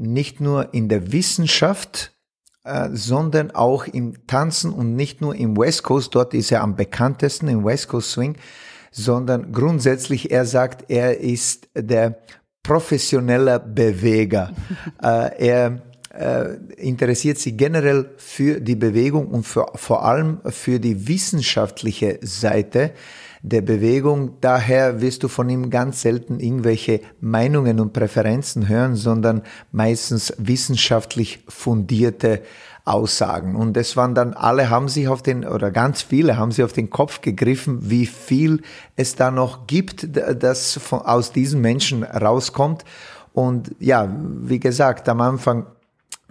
nicht 0.02 0.40
nur 0.40 0.74
in 0.74 0.88
der 0.88 1.12
Wissenschaft, 1.12 2.12
äh, 2.64 2.90
sondern 2.92 3.50
auch 3.52 3.86
im 3.86 4.26
Tanzen 4.26 4.72
und 4.72 4.94
nicht 4.94 5.20
nur 5.20 5.34
im 5.34 5.56
West 5.56 5.82
Coast, 5.82 6.14
dort 6.14 6.34
ist 6.34 6.52
er 6.52 6.62
am 6.62 6.76
bekanntesten 6.76 7.48
im 7.48 7.64
West 7.64 7.88
Coast 7.88 8.10
Swing, 8.10 8.36
sondern 8.90 9.52
grundsätzlich, 9.52 10.30
er 10.30 10.44
sagt, 10.44 10.90
er 10.90 11.18
ist 11.18 11.68
der 11.74 12.18
professionelle 12.62 13.58
Beweger. 13.58 14.52
äh, 15.02 15.48
er 15.48 15.82
äh, 16.12 16.56
interessiert 16.76 17.38
sich 17.38 17.56
generell 17.56 18.10
für 18.16 18.60
die 18.60 18.76
Bewegung 18.76 19.28
und 19.28 19.44
für, 19.44 19.66
vor 19.74 20.04
allem 20.04 20.40
für 20.44 20.78
die 20.78 21.08
wissenschaftliche 21.08 22.18
Seite 22.22 22.92
der 23.42 23.60
Bewegung. 23.60 24.38
Daher 24.40 25.00
wirst 25.00 25.22
du 25.22 25.28
von 25.28 25.48
ihm 25.48 25.68
ganz 25.68 26.02
selten 26.02 26.40
irgendwelche 26.40 27.00
Meinungen 27.20 27.80
und 27.80 27.92
Präferenzen 27.92 28.68
hören, 28.68 28.94
sondern 28.94 29.42
meistens 29.72 30.32
wissenschaftlich 30.38 31.40
fundierte 31.48 32.42
Aussagen. 32.84 33.54
Und 33.54 33.76
es 33.76 33.96
waren 33.96 34.14
dann 34.14 34.34
alle 34.34 34.70
haben 34.70 34.88
sich 34.88 35.06
auf 35.08 35.22
den, 35.22 35.44
oder 35.44 35.70
ganz 35.70 36.02
viele 36.02 36.36
haben 36.36 36.50
sich 36.50 36.64
auf 36.64 36.72
den 36.72 36.90
Kopf 36.90 37.20
gegriffen, 37.20 37.90
wie 37.90 38.06
viel 38.06 38.62
es 38.96 39.14
da 39.14 39.30
noch 39.30 39.66
gibt, 39.66 40.08
das 40.16 40.78
von, 40.82 41.00
aus 41.00 41.32
diesen 41.32 41.60
Menschen 41.60 42.02
rauskommt. 42.02 42.84
Und 43.32 43.72
ja, 43.78 44.12
wie 44.42 44.60
gesagt, 44.60 45.08
am 45.08 45.20
Anfang, 45.20 45.66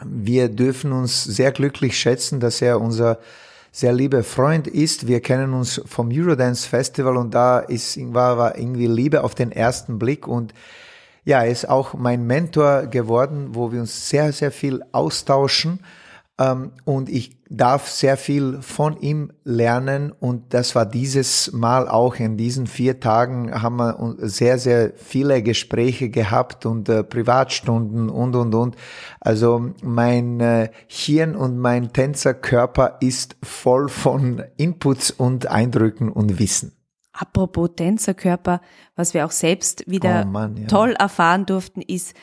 wir 0.03 0.49
dürfen 0.49 0.91
uns 0.91 1.23
sehr 1.23 1.51
glücklich 1.51 1.97
schätzen, 1.97 2.39
dass 2.39 2.61
er 2.61 2.81
unser 2.81 3.19
sehr 3.71 3.93
lieber 3.93 4.23
Freund 4.23 4.67
ist. 4.67 5.07
Wir 5.07 5.21
kennen 5.21 5.53
uns 5.53 5.81
vom 5.85 6.09
Eurodance 6.11 6.67
Festival 6.67 7.17
und 7.17 7.33
da 7.33 7.59
ist, 7.59 7.97
war, 8.13 8.57
irgendwie 8.57 8.87
Liebe 8.87 9.23
auf 9.23 9.33
den 9.33 9.51
ersten 9.51 9.97
Blick 9.97 10.27
und 10.27 10.53
ja, 11.23 11.43
er 11.43 11.51
ist 11.51 11.69
auch 11.69 11.93
mein 11.93 12.25
Mentor 12.25 12.87
geworden, 12.87 13.49
wo 13.51 13.71
wir 13.71 13.79
uns 13.79 14.09
sehr, 14.09 14.33
sehr 14.33 14.51
viel 14.51 14.81
austauschen 14.91 15.79
und 16.85 17.09
ich 17.09 17.37
darf 17.49 17.89
sehr 17.89 18.17
viel 18.17 18.61
von 18.61 18.97
ihm 18.97 19.31
lernen 19.43 20.11
und 20.11 20.53
das 20.53 20.73
war 20.73 20.85
dieses 20.85 21.51
Mal 21.51 21.87
auch 21.87 22.15
in 22.15 22.37
diesen 22.37 22.65
vier 22.65 22.99
Tagen 22.99 23.61
haben 23.61 23.75
wir 23.75 24.15
sehr, 24.19 24.57
sehr 24.57 24.93
viele 24.95 25.43
Gespräche 25.43 26.09
gehabt 26.09 26.65
und 26.65 26.89
äh, 26.89 27.03
Privatstunden 27.03 28.09
und, 28.09 28.35
und, 28.35 28.55
und. 28.55 28.75
Also 29.19 29.71
mein 29.83 30.39
äh, 30.39 30.71
Hirn 30.87 31.35
und 31.35 31.57
mein 31.57 31.93
Tänzerkörper 31.93 32.97
ist 33.01 33.35
voll 33.43 33.89
von 33.89 34.41
Inputs 34.57 35.11
und 35.11 35.47
Eindrücken 35.47 36.09
und 36.09 36.39
Wissen. 36.39 36.73
Apropos 37.13 37.71
Tänzerkörper, 37.75 38.61
was 38.95 39.13
wir 39.13 39.25
auch 39.25 39.31
selbst 39.31 39.83
wieder 39.87 40.23
oh 40.25 40.31
Mann, 40.31 40.57
ja. 40.57 40.67
toll 40.67 40.93
erfahren 40.97 41.45
durften, 41.45 41.81
ist, 41.81 42.15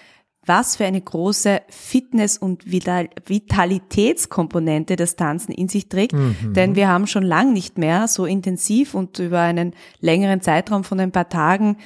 was 0.49 0.77
für 0.77 0.87
eine 0.87 1.01
große 1.01 1.63
Fitness- 1.69 2.39
und 2.39 2.71
Vitalitätskomponente 2.71 4.97
das 4.97 5.17
Tanzen 5.17 5.53
in 5.53 5.69
sich 5.69 5.89
trägt. 5.89 6.15
Mhm. 6.15 6.55
Denn 6.55 6.75
wir 6.75 6.89
haben 6.89 7.07
schon 7.07 7.23
lang 7.23 7.53
nicht 7.53 7.79
mehr 7.79 8.09
so 8.09 8.27
intensiv 8.27 8.95
und 8.95 9.19
über 9.19 9.41
einen 9.41 9.75
längeren 10.01 10.41
Zeitraum 10.41 10.85
von 10.85 11.01
ein 11.01 11.13
paar 11.13 11.29
Tagen 11.29 11.77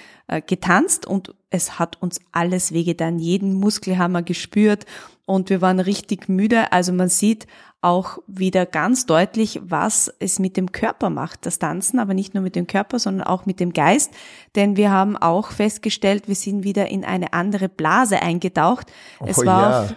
getanzt 0.41 1.07
und 1.07 1.35
es 1.51 1.79
hat 1.79 2.01
uns 2.01 2.21
alles 2.33 2.73
wehgetan. 2.73 3.19
Jeden 3.19 3.55
Muskel 3.55 3.99
haben 3.99 4.13
wir 4.13 4.23
gespürt 4.23 4.87
und 5.27 5.51
wir 5.51 5.61
waren 5.61 5.81
richtig 5.81 6.29
müde. 6.29 6.73
Also 6.73 6.93
man 6.93 7.09
sieht 7.09 7.47
auch 7.83 8.19
wieder 8.29 8.65
ganz 8.65 9.07
deutlich, 9.07 9.61
was 9.65 10.13
es 10.21 10.39
mit 10.39 10.57
dem 10.57 10.71
Körper 10.71 11.11
macht, 11.11 11.47
das 11.47 11.59
Tanzen, 11.59 11.99
aber 11.99 12.15
nicht 12.15 12.33
nur 12.33 12.43
mit 12.43 12.55
dem 12.55 12.69
Körper, 12.69 13.01
sondern 13.01 13.27
auch 13.27 13.45
mit 13.45 13.59
dem 13.59 13.73
Geist. 13.73 14.13
Denn 14.55 14.77
wir 14.77 14.93
haben 14.93 15.17
auch 15.17 15.51
festgestellt, 15.51 16.29
wir 16.29 16.37
sind 16.37 16.63
wieder 16.63 16.89
in 16.89 17.05
eine 17.05 17.33
andere 17.33 17.69
Blase 17.69 18.23
eingetaucht. 18.23 18.87
Oh, 19.19 19.27
es 19.27 19.39
war 19.39 19.71
ja. 19.71 19.83
auf 19.83 19.95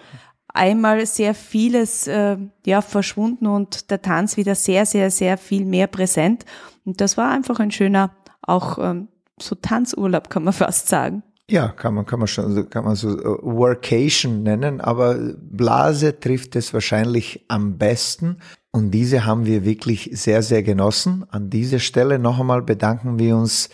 einmal 0.47 1.05
sehr 1.05 1.35
vieles 1.35 2.07
äh, 2.07 2.37
ja 2.65 2.81
verschwunden 2.81 3.45
und 3.45 3.91
der 3.91 4.01
Tanz 4.01 4.35
wieder 4.35 4.55
sehr, 4.55 4.85
sehr, 4.87 5.11
sehr 5.11 5.37
viel 5.37 5.65
mehr 5.65 5.87
präsent. 5.87 6.43
Und 6.85 7.01
das 7.01 7.17
war 7.17 7.29
einfach 7.29 7.59
ein 7.59 7.71
schöner, 7.71 8.11
auch 8.41 8.79
ähm, 8.79 9.09
so 9.39 9.55
Tanzurlaub, 9.55 10.29
kann 10.29 10.43
man 10.43 10.53
fast 10.53 10.87
sagen. 10.87 11.23
Ja, 11.49 11.67
kann 11.67 11.93
man, 11.93 12.05
kann 12.05 12.19
man 12.19 12.27
schon, 12.27 12.69
kann 12.69 12.85
man 12.85 12.95
so 12.95 13.09
uh, 13.09 13.37
Workation 13.43 14.41
nennen, 14.41 14.81
aber 14.81 15.15
Blase 15.37 16.19
trifft 16.19 16.55
es 16.55 16.73
wahrscheinlich 16.73 17.45
am 17.49 17.77
besten. 17.77 18.37
Und 18.71 18.91
diese 18.91 19.25
haben 19.25 19.45
wir 19.45 19.63
wirklich 19.63 20.09
sehr, 20.13 20.41
sehr 20.41 20.63
genossen. 20.63 21.23
An 21.29 21.49
dieser 21.49 21.79
Stelle 21.79 22.17
noch 22.17 22.39
einmal 22.39 22.63
bedanken 22.63 23.19
wir 23.19 23.37
uns 23.37 23.69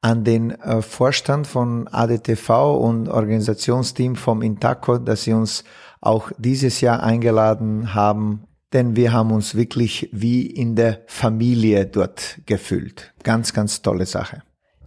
an 0.00 0.24
den 0.24 0.50
äh, 0.50 0.82
Vorstand 0.82 1.46
von 1.46 1.86
ADTV 1.86 2.76
und 2.76 3.08
Organisationsteam 3.08 4.16
vom 4.16 4.42
Intaco, 4.42 4.98
dass 4.98 5.22
sie 5.22 5.32
uns 5.32 5.62
auch 6.00 6.32
dieses 6.36 6.80
Jahr 6.80 7.04
eingeladen 7.04 7.94
haben, 7.94 8.42
denn 8.72 8.96
wir 8.96 9.12
haben 9.12 9.30
uns 9.30 9.54
wirklich 9.54 10.10
wie 10.12 10.44
in 10.44 10.74
der 10.74 11.02
Familie 11.06 11.86
dort 11.86 12.40
gefühlt. 12.46 13.14
Ganz, 13.22 13.52
ganz 13.52 13.80
tolle 13.80 14.06
Sache. 14.06 14.42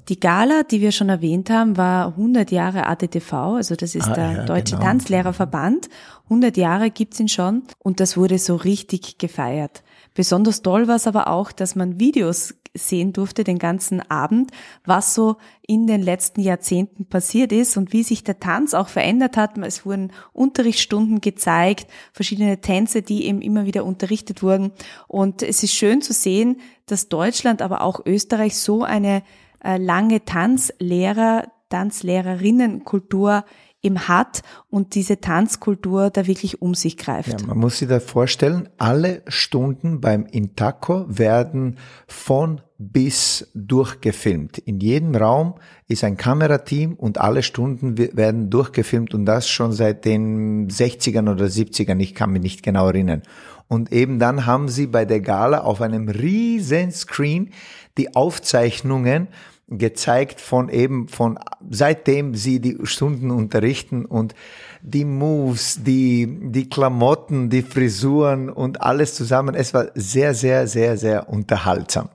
Die 0.08 0.20
Gala, 0.20 0.64
die 0.64 0.82
wir 0.82 0.92
schon 0.92 1.10
erwähnt 1.10 1.50
haben, 1.50 1.78
war 1.78 2.10
100 2.10 2.52
Jahre 2.52 2.86
ADTV, 2.86 3.34
also 3.34 3.76
das 3.76 3.96
ist 3.96 4.08
ah, 4.08 4.14
der 4.14 4.32
ja, 4.32 4.46
Deutsche 4.46 4.76
genau. 4.76 4.88
Tanzlehrerverband. 4.88 5.90
100 6.26 6.58
Jahre 6.58 6.92
gibt's 6.92 7.20
ihn 7.20 7.28
schon 7.28 7.64
und 7.80 8.00
das 8.00 8.16
wurde 8.16 8.38
so 8.38 8.56
richtig 8.56 9.18
gefeiert. 9.18 9.84
Besonders 10.14 10.62
toll 10.62 10.88
war 10.88 10.96
es 10.96 11.08
aber 11.08 11.28
auch, 11.28 11.52
dass 11.52 11.76
man 11.76 12.00
Videos 12.00 12.54
sehen 12.76 13.14
durfte 13.14 13.44
den 13.44 13.58
ganzen 13.58 14.02
Abend, 14.12 14.52
was 14.84 15.16
so 15.16 15.38
in 15.66 15.88
den 15.88 16.02
letzten 16.02 16.42
Jahrzehnten 16.42 17.06
passiert 17.06 17.52
ist 17.52 17.78
und 17.78 17.94
wie 17.94 18.04
sich 18.04 18.24
der 18.24 18.40
Tanz 18.40 18.74
auch 18.74 18.90
verändert 18.90 19.38
hat. 19.38 19.58
Es 19.60 19.86
wurden 19.86 20.12
Unterrichtsstunden 20.34 21.22
gezeigt, 21.22 21.88
verschiedene 22.12 22.62
Tänze, 22.62 23.02
die 23.02 23.26
eben 23.26 23.42
immer 23.42 23.66
wieder 23.66 23.86
unterrichtet 23.86 24.44
wurden. 24.44 24.72
Und 25.08 25.42
es 25.42 25.64
ist 25.64 25.74
schön 25.74 26.02
zu 26.02 26.14
sehen, 26.14 26.58
dass 26.86 27.10
Deutschland, 27.10 27.62
aber 27.62 27.82
auch 27.82 28.06
Österreich 28.06 28.58
so 28.58 28.84
eine 28.84 29.24
lange 29.66 30.24
Tanzlehrer, 30.26 31.46
Tanzlehrerinnenkultur 31.70 33.44
eben 33.86 34.08
hat 34.08 34.42
und 34.70 34.96
diese 34.96 35.22
Tanzkultur 35.22 36.10
da 36.10 36.28
wirklich 36.28 36.62
um 36.62 36.74
sich 36.74 36.98
greift. 36.98 37.42
Ja, 37.42 37.48
man 37.48 37.60
muss 37.60 37.78
sich 37.78 37.88
da 37.88 38.00
vorstellen, 38.00 38.68
alle 38.78 39.22
Stunden 39.28 40.02
beim 40.02 40.26
Intaco 40.26 41.06
werden 41.08 41.78
von 42.08 42.62
bis 42.78 43.50
durchgefilmt. 43.54 44.58
In 44.58 44.80
jedem 44.80 45.16
Raum 45.16 45.56
ist 45.88 46.04
ein 46.04 46.18
Kamerateam 46.18 46.96
und 46.96 47.20
alle 47.20 47.44
Stunden 47.44 47.98
werden 47.98 48.50
durchgefilmt 48.50 49.14
und 49.14 49.26
das 49.26 49.48
schon 49.48 49.72
seit 49.72 50.04
den 50.04 50.68
60ern 50.68 51.32
oder 51.32 51.46
70ern, 51.46 52.00
ich 52.00 52.16
kann 52.16 52.32
mich 52.32 52.42
nicht 52.42 52.64
genau 52.64 52.88
erinnern. 52.88 53.22
Und 53.68 53.92
eben 53.94 54.20
dann 54.20 54.46
haben 54.46 54.68
sie 54.68 54.88
bei 54.88 55.06
der 55.06 55.22
Gala 55.22 55.62
auf 55.62 55.82
einem 55.82 56.10
riesen 56.10 56.92
Screen 56.92 57.52
die 57.98 58.16
Aufzeichnungen 58.16 59.28
gezeigt 59.68 60.42
von 60.42 60.70
eben 60.70 61.08
von 61.08 61.40
seitdem 61.70 62.36
sie 62.36 62.60
die 62.60 62.78
Stunden 62.84 63.32
unterrichten 63.32 64.06
und 64.06 64.36
die 64.82 65.06
Moves, 65.06 65.84
die, 65.84 66.28
die 66.52 66.70
Klamotten, 66.70 67.50
die 67.50 67.64
Frisuren 67.64 68.50
und 68.50 68.82
alles 68.82 69.16
zusammen. 69.16 69.56
Es 69.56 69.74
war 69.74 69.88
sehr, 69.96 70.36
sehr, 70.36 70.68
sehr, 70.68 70.98
sehr 70.98 71.30
unterhaltsam. 71.30 72.10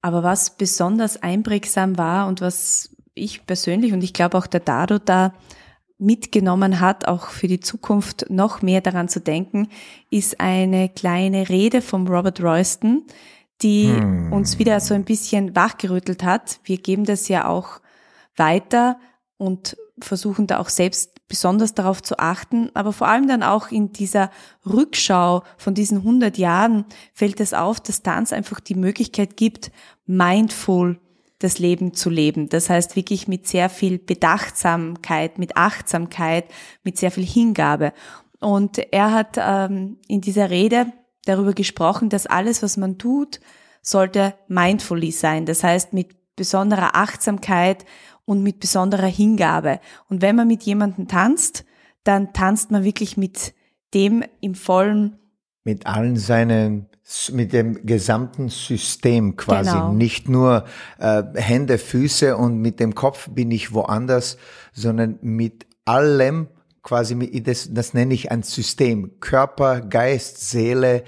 Aber 0.00 0.22
was 0.22 0.56
besonders 0.56 1.22
einprägsam 1.22 1.98
war 1.98 2.28
und 2.28 2.40
was 2.40 2.94
ich 3.14 3.46
persönlich 3.46 3.92
und 3.92 4.02
ich 4.02 4.12
glaube 4.12 4.38
auch 4.38 4.46
der 4.46 4.60
Dado 4.60 4.98
da 4.98 5.34
mitgenommen 5.98 6.80
hat, 6.80 7.06
auch 7.06 7.28
für 7.28 7.46
die 7.46 7.60
Zukunft 7.60 8.26
noch 8.28 8.62
mehr 8.62 8.80
daran 8.80 9.08
zu 9.08 9.20
denken, 9.20 9.68
ist 10.10 10.40
eine 10.40 10.88
kleine 10.88 11.48
Rede 11.48 11.80
vom 11.80 12.08
Robert 12.08 12.42
Royston, 12.42 13.04
die 13.62 13.88
hm. 13.88 14.32
uns 14.32 14.58
wieder 14.58 14.80
so 14.80 14.94
ein 14.94 15.04
bisschen 15.04 15.54
wachgerüttelt 15.54 16.22
hat. 16.22 16.60
Wir 16.64 16.78
geben 16.78 17.04
das 17.04 17.28
ja 17.28 17.46
auch 17.48 17.80
weiter 18.36 18.98
und 19.36 19.76
versuchen 20.00 20.46
da 20.46 20.58
auch 20.58 20.68
selbst 20.68 21.12
besonders 21.28 21.74
darauf 21.74 22.02
zu 22.02 22.18
achten. 22.18 22.70
Aber 22.74 22.92
vor 22.92 23.08
allem 23.08 23.28
dann 23.28 23.42
auch 23.42 23.70
in 23.70 23.92
dieser 23.92 24.30
Rückschau 24.66 25.42
von 25.56 25.74
diesen 25.74 25.98
100 25.98 26.36
Jahren 26.38 26.84
fällt 27.14 27.40
es 27.40 27.54
auf, 27.54 27.80
dass 27.80 28.02
Tanz 28.02 28.32
einfach 28.32 28.60
die 28.60 28.74
Möglichkeit 28.74 29.36
gibt, 29.36 29.70
mindful 30.06 31.00
das 31.38 31.58
Leben 31.58 31.94
zu 31.94 32.10
leben. 32.10 32.48
Das 32.48 32.70
heißt 32.70 32.96
wirklich 32.96 33.28
mit 33.28 33.46
sehr 33.46 33.68
viel 33.68 33.98
Bedachtsamkeit, 33.98 35.38
mit 35.38 35.56
Achtsamkeit, 35.56 36.44
mit 36.84 36.98
sehr 36.98 37.10
viel 37.10 37.26
Hingabe. 37.26 37.92
Und 38.40 38.78
er 38.92 39.12
hat 39.12 39.36
ähm, 39.38 39.98
in 40.08 40.20
dieser 40.20 40.50
Rede 40.50 40.92
darüber 41.24 41.52
gesprochen, 41.52 42.08
dass 42.08 42.26
alles, 42.26 42.62
was 42.62 42.76
man 42.76 42.98
tut, 42.98 43.40
sollte 43.82 44.34
mindfully 44.48 45.10
sein. 45.10 45.46
Das 45.46 45.62
heißt 45.62 45.92
mit 45.92 46.16
besonderer 46.36 46.96
Achtsamkeit 46.96 47.84
und 48.24 48.42
mit 48.42 48.60
besonderer 48.60 49.06
Hingabe. 49.06 49.80
Und 50.08 50.22
wenn 50.22 50.36
man 50.36 50.48
mit 50.48 50.62
jemandem 50.62 51.08
tanzt, 51.08 51.64
dann 52.04 52.32
tanzt 52.32 52.70
man 52.70 52.84
wirklich 52.84 53.16
mit 53.16 53.54
dem 53.94 54.24
im 54.40 54.54
vollen 54.54 55.18
mit 55.64 55.86
allen 55.86 56.16
seinen 56.16 56.88
mit 57.32 57.52
dem 57.52 57.84
gesamten 57.84 58.48
System 58.48 59.36
quasi, 59.36 59.72
genau. 59.72 59.92
nicht 59.92 60.28
nur 60.28 60.64
äh, 60.98 61.22
Hände, 61.34 61.76
Füße 61.78 62.36
und 62.36 62.58
mit 62.58 62.80
dem 62.80 62.94
Kopf 62.94 63.28
bin 63.28 63.50
ich 63.50 63.74
woanders, 63.74 64.38
sondern 64.72 65.18
mit 65.20 65.66
allem 65.84 66.48
quasi, 66.82 67.42
das, 67.42 67.68
das 67.72 67.94
nenne 67.94 68.14
ich 68.14 68.30
ein 68.30 68.42
System, 68.42 69.20
Körper, 69.20 69.80
Geist, 69.80 70.48
Seele, 70.50 71.04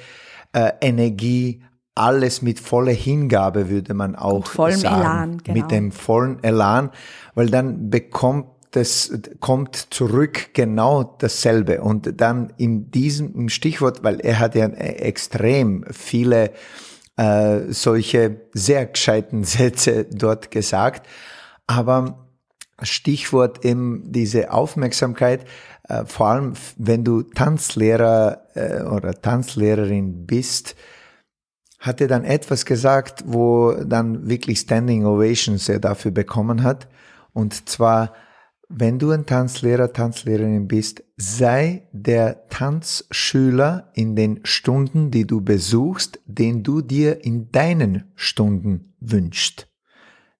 äh, 0.53 0.73
Energie, 0.81 1.63
alles 1.95 2.43
mit 2.43 2.59
voller 2.59 2.93
Hingabe 2.93 3.69
würde 3.69 3.95
man 3.95 4.17
auch 4.17 4.41
mit 4.41 4.49
vollem 4.49 4.79
sagen, 4.79 5.01
Elan, 5.01 5.39
genau. 5.39 5.61
mit 5.61 5.71
dem 5.71 5.93
vollen 5.93 6.43
Elan, 6.43 6.91
weil 7.35 7.51
dann 7.51 7.91
bekommt 7.91 8.47
das 8.73 9.13
kommt 9.39 9.77
zurück 9.95 10.53
genau 10.53 11.05
dasselbe. 11.05 11.81
Und 11.81 12.21
dann 12.21 12.53
in 12.57 12.91
diesem 12.91 13.49
Stichwort, 13.49 14.03
weil 14.03 14.19
er 14.19 14.41
hat 14.41 14.57
ja 14.57 14.67
extrem 14.67 15.85
viele 15.93 16.51
äh, 17.17 17.61
solche 17.69 18.41
sehr 18.53 18.87
gescheiten 18.87 19.45
Sätze 19.45 20.07
dort 20.07 20.51
gesagt, 20.51 21.07
aber 21.69 22.24
Stichwort 22.83 23.65
eben 23.65 24.13
diese 24.13 24.53
Aufmerksamkeit, 24.53 25.47
äh, 25.89 26.05
vor 26.05 26.29
allem 26.29 26.55
wenn 26.77 27.05
du 27.05 27.23
Tanzlehrer 27.23 28.43
äh, 28.55 28.83
oder 28.83 29.21
Tanzlehrerin 29.21 30.27
bist, 30.27 30.75
hat 31.79 32.01
er 32.01 32.09
dann 32.09 32.25
etwas 32.25 32.65
gesagt, 32.65 33.25
wo 33.27 33.73
dann 33.73 34.29
wirklich 34.29 34.61
Standing 34.61 35.05
Ovations 35.05 35.69
er 35.69 35.81
dafür 35.81 36.11
bekommen 36.11 36.63
hat. 36.63 36.89
Und 37.35 37.69
zwar, 37.69 38.15
wenn 38.71 38.99
du 38.99 39.11
ein 39.11 39.27
Tanzlehrer, 39.27 39.93
Tanzlehrerin 39.93 40.67
bist, 40.67 41.05
sei 41.19 41.87
der 41.93 42.49
Tanzschüler 42.49 43.91
in 43.93 44.17
den 44.17 44.41
Stunden, 44.45 45.11
die 45.11 45.27
du 45.27 45.43
besuchst, 45.43 46.21
den 46.25 46.63
du 46.63 46.81
dir 46.81 47.23
in 47.23 47.53
deinen 47.53 48.11
Stunden 48.15 48.95
wünschst. 49.01 49.69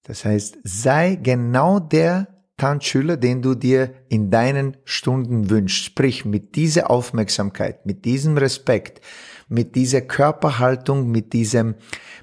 Das 0.05 0.23
heißt, 0.23 0.59
sei 0.63 1.15
genau 1.21 1.79
der 1.79 2.27
Tanzschüler, 2.57 3.17
den 3.17 3.41
du 3.41 3.53
dir 3.55 3.93
in 4.07 4.29
deinen 4.31 4.77
Stunden 4.85 5.49
wünschst. 5.49 5.83
Sprich, 5.83 6.23
mit 6.23 6.55
dieser 6.55 6.89
Aufmerksamkeit, 6.89 7.85
mit 7.85 8.05
diesem 8.05 8.37
Respekt, 8.37 9.01
mit 9.49 9.75
dieser 9.75 10.01
Körperhaltung, 10.01 11.09
mit 11.09 11.33
diesem, 11.33 11.75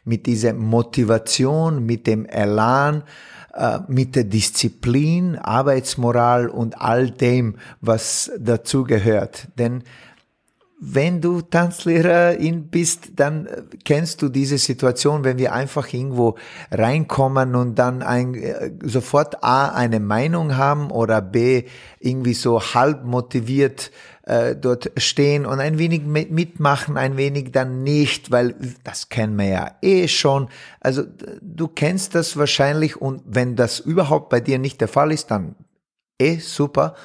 mit 0.05 0.27
dieser 0.27 0.55
Motivation, 0.55 1.85
mit 1.85 2.07
dem 2.07 2.25
Elan, 2.25 3.03
äh, 3.53 3.81
mit 3.89 4.17
der 4.17 4.25
Disziplin, 4.25 5.37
Arbeitsmoral 5.37 6.49
und 6.49 6.81
all 6.81 7.11
dem, 7.11 7.57
was 7.81 8.31
dazu 8.39 8.85
gehört. 8.85 9.49
Denn 9.59 9.83
wenn 10.85 11.21
du 11.21 11.43
Tanzlehrerin 11.43 12.67
bist, 12.67 13.11
dann 13.15 13.49
kennst 13.85 14.21
du 14.21 14.29
diese 14.29 14.59
Situation, 14.59 15.23
wenn 15.23 15.39
wir 15.39 15.53
einfach 15.53 15.93
irgendwo 15.93 16.35
reinkommen 16.73 17.55
und 17.55 17.77
dann 17.77 18.03
ein, 18.03 18.35
äh, 18.35 18.73
sofort 18.83 19.45
A, 19.45 19.69
eine 19.69 20.01
Meinung 20.01 20.57
haben 20.57 20.91
oder 20.91 21.23
B, 21.23 21.65
irgendwie 22.01 22.35
so 22.35 22.61
halb 22.61 23.05
motiviert 23.05 23.93
äh, 24.25 24.57
dort 24.57 24.91
stehen 24.97 25.47
und 25.47 25.61
ein 25.61 25.79
wenig 25.79 26.03
mitmachen, 26.03 26.97
ein 26.97 27.17
wenig 27.17 27.53
dann 27.53 27.85
nicht, 27.85 28.33
weil 28.33 28.57
das 28.83 29.09
kennen 29.09 29.39
wir 29.39 29.49
ja 29.49 29.71
eh 29.83 30.09
schon. 30.09 30.49
Also 30.81 31.05
du 31.41 31.69
kennst 31.69 32.17
das 32.17 32.37
wahrscheinlich 32.37 33.01
und 33.01 33.23
wenn 33.25 33.55
das 33.55 33.79
überhaupt 33.79 34.31
bei 34.31 34.41
dir 34.41 34.59
nicht 34.59 34.81
der 34.81 34.89
Fall 34.89 35.13
ist, 35.13 35.31
dann 35.31 35.55
eh 36.19 36.39
super. 36.39 36.97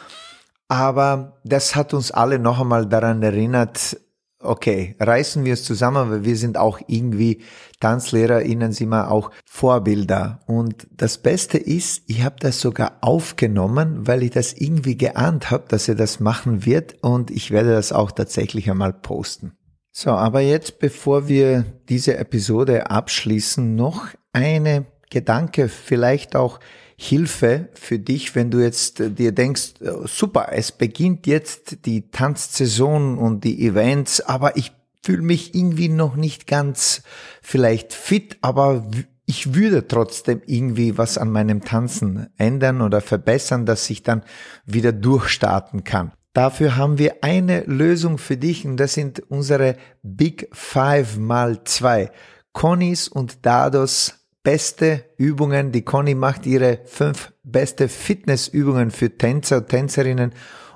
Aber 0.67 1.39
das 1.43 1.75
hat 1.75 1.93
uns 1.93 2.11
alle 2.11 2.39
noch 2.39 2.59
einmal 2.59 2.87
daran 2.87 3.23
erinnert, 3.23 3.97
okay, 4.39 4.95
reißen 4.99 5.45
wir 5.45 5.53
es 5.53 5.63
zusammen, 5.63 6.11
weil 6.11 6.25
wir 6.25 6.35
sind 6.35 6.57
auch 6.57 6.79
irgendwie 6.87 7.41
TanzlehrerInnen, 7.79 8.71
sind 8.71 8.89
wir 8.89 9.11
auch 9.11 9.31
Vorbilder. 9.45 10.41
Und 10.45 10.87
das 10.91 11.17
Beste 11.17 11.57
ist, 11.57 12.03
ich 12.07 12.23
habe 12.23 12.35
das 12.39 12.61
sogar 12.61 12.97
aufgenommen, 13.01 14.07
weil 14.07 14.23
ich 14.23 14.31
das 14.31 14.53
irgendwie 14.53 14.97
geahnt 14.97 15.51
habe, 15.51 15.65
dass 15.67 15.87
er 15.87 15.95
das 15.95 16.19
machen 16.19 16.65
wird 16.65 16.95
und 17.01 17.31
ich 17.31 17.51
werde 17.51 17.71
das 17.71 17.91
auch 17.91 18.11
tatsächlich 18.11 18.69
einmal 18.69 18.93
posten. 18.93 19.53
So, 19.91 20.11
aber 20.11 20.41
jetzt, 20.41 20.79
bevor 20.79 21.27
wir 21.27 21.65
diese 21.89 22.17
Episode 22.17 22.91
abschließen, 22.91 23.75
noch 23.75 24.07
eine 24.31 24.85
Gedanke, 25.09 25.69
vielleicht 25.69 26.35
auch 26.35 26.59
Hilfe 26.99 27.69
für 27.75 27.99
dich, 27.99 28.35
wenn 28.35 28.49
du 28.49 28.59
jetzt 28.59 28.99
äh, 28.99 29.11
dir 29.11 29.31
denkst, 29.31 29.81
äh, 29.81 29.91
super, 30.05 30.49
es 30.51 30.71
beginnt 30.71 31.27
jetzt 31.27 31.85
die 31.85 32.09
Tanzsaison 32.09 33.17
und 33.17 33.43
die 33.43 33.65
Events, 33.65 34.19
aber 34.21 34.57
ich 34.57 34.71
fühle 35.03 35.21
mich 35.21 35.53
irgendwie 35.53 35.89
noch 35.89 36.15
nicht 36.15 36.47
ganz 36.47 37.03
vielleicht 37.41 37.93
fit, 37.93 38.37
aber 38.41 38.89
ich 39.27 39.53
würde 39.53 39.87
trotzdem 39.87 40.41
irgendwie 40.47 40.97
was 40.97 41.17
an 41.17 41.31
meinem 41.31 41.63
Tanzen 41.63 42.27
ändern 42.37 42.81
oder 42.81 43.01
verbessern, 43.01 43.65
dass 43.65 43.89
ich 43.89 44.01
dann 44.01 44.23
wieder 44.65 44.91
durchstarten 44.91 45.83
kann. 45.83 46.13
Dafür 46.33 46.77
haben 46.77 46.97
wir 46.97 47.23
eine 47.23 47.61
Lösung 47.61 48.17
für 48.17 48.37
dich 48.37 48.65
und 48.65 48.77
das 48.77 48.93
sind 48.93 49.19
unsere 49.29 49.75
Big 50.01 50.49
Five 50.51 51.17
mal 51.17 51.63
zwei. 51.63 52.11
Connys 52.53 53.07
und 53.07 53.45
Dados 53.45 54.16
beste 54.47 55.03
Übungen. 55.17 55.73
Die 55.73 55.81
Conny 55.81 56.15
macht 56.15 56.45
ihre 56.45 56.79
fünf 56.85 57.33
beste 57.43 57.89
Fitnessübungen 57.89 58.91
für 58.91 59.17
Tänzer 59.17 59.57
und 59.57 59.67
Tänzerinnen 59.67 60.31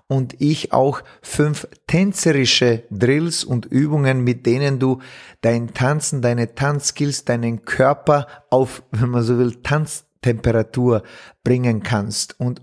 und 0.07 0.41
ich 0.41 0.73
auch 0.73 1.01
fünf 1.21 1.65
tänzerische 1.87 2.83
Drills 2.91 3.45
und 3.45 3.65
Übungen, 3.65 4.25
mit 4.25 4.45
denen 4.45 4.77
du 4.77 4.99
dein 5.39 5.73
Tanzen, 5.73 6.21
deine 6.21 6.53
Tanzskills, 6.53 7.23
deinen 7.23 7.63
Körper 7.63 8.27
auf, 8.49 8.83
wenn 8.91 9.07
man 9.07 9.23
so 9.23 9.37
will, 9.37 9.61
Tanztemperatur 9.63 11.03
bringen 11.45 11.81
kannst. 11.81 12.37
Und 12.41 12.61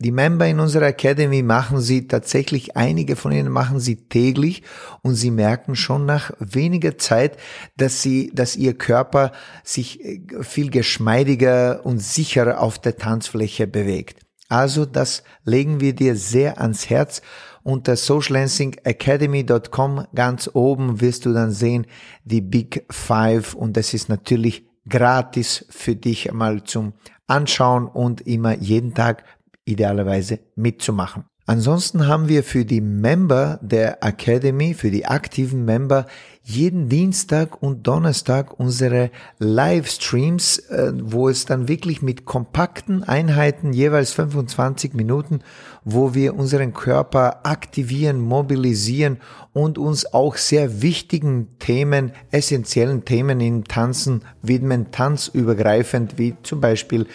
die 0.00 0.12
Member 0.12 0.46
in 0.46 0.60
unserer 0.60 0.86
Academy 0.86 1.42
machen 1.42 1.80
sie 1.80 2.06
tatsächlich, 2.06 2.76
einige 2.76 3.16
von 3.16 3.32
ihnen 3.32 3.50
machen 3.50 3.80
sie 3.80 3.96
täglich 3.96 4.62
und 5.02 5.16
sie 5.16 5.32
merken 5.32 5.74
schon 5.74 6.06
nach 6.06 6.30
weniger 6.38 6.98
Zeit, 6.98 7.36
dass 7.76 8.00
sie, 8.00 8.30
dass 8.32 8.54
ihr 8.54 8.74
Körper 8.74 9.32
sich 9.64 10.04
äh, 10.04 10.20
viel 10.42 10.70
geschmeidiger 10.70 11.84
und 11.84 11.98
sicherer 11.98 12.60
auf 12.60 12.78
der 12.78 12.96
Tanzfläche 12.96 13.66
bewegt. 13.66 14.20
Also 14.48 14.86
das 14.86 15.24
legen 15.44 15.80
wir 15.80 15.94
dir 15.94 16.14
sehr 16.14 16.60
ans 16.60 16.88
Herz. 16.88 17.20
Unter 17.64 17.96
socialancingacademy.com 17.96 20.06
ganz 20.14 20.48
oben 20.54 21.00
wirst 21.00 21.26
du 21.26 21.32
dann 21.32 21.50
sehen 21.50 21.88
die 22.24 22.40
Big 22.40 22.86
Five 22.88 23.54
und 23.54 23.76
das 23.76 23.94
ist 23.94 24.08
natürlich 24.08 24.64
gratis 24.88 25.66
für 25.70 25.96
dich 25.96 26.30
mal 26.32 26.62
zum 26.62 26.92
Anschauen 27.26 27.88
und 27.88 28.20
immer 28.22 28.56
jeden 28.56 28.94
Tag 28.94 29.24
idealerweise 29.68 30.40
mitzumachen. 30.56 31.24
Ansonsten 31.48 32.06
haben 32.06 32.28
wir 32.28 32.44
für 32.44 32.66
die 32.66 32.82
Member 32.82 33.58
der 33.62 34.04
Academy, 34.04 34.74
für 34.74 34.90
die 34.90 35.06
aktiven 35.06 35.64
Member, 35.64 36.04
jeden 36.42 36.90
Dienstag 36.90 37.62
und 37.62 37.86
Donnerstag 37.86 38.60
unsere 38.60 39.10
Livestreams, 39.38 40.58
äh, 40.58 40.92
wo 40.94 41.30
es 41.30 41.46
dann 41.46 41.66
wirklich 41.66 42.02
mit 42.02 42.26
kompakten 42.26 43.02
Einheiten, 43.02 43.72
jeweils 43.72 44.12
25 44.12 44.92
Minuten, 44.92 45.40
wo 45.84 46.12
wir 46.12 46.34
unseren 46.36 46.74
Körper 46.74 47.46
aktivieren, 47.46 48.20
mobilisieren 48.20 49.16
und 49.54 49.78
uns 49.78 50.12
auch 50.12 50.36
sehr 50.36 50.82
wichtigen 50.82 51.58
Themen, 51.58 52.12
essentiellen 52.30 53.06
Themen 53.06 53.40
im 53.40 53.64
Tanzen 53.64 54.20
widmen, 54.42 54.90
tanzübergreifend, 54.90 56.18
wie 56.18 56.36
zum 56.42 56.60
Beispiel 56.60 57.06